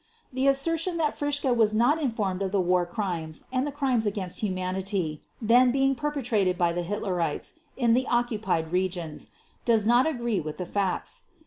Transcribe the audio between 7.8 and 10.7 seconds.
the occupied regions does not agree with the